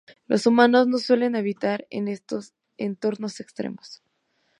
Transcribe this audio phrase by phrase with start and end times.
[0.25, 4.01] Los humanos no suelen habitar en estos entornos extremos.